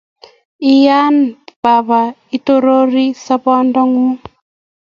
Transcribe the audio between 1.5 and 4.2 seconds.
baba itororin sobondanyu